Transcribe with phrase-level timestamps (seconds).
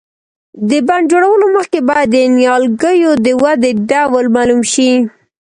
[0.69, 4.91] د بڼ جوړولو مخکې باید د نیالګیو د ودې ډول معلوم شي.